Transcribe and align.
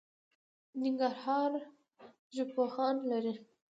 ننګرهار 0.81 1.51
ژبپوهان 2.35 2.95
لري 3.11 3.33